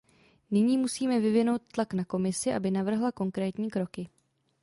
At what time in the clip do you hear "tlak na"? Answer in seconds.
1.73-2.05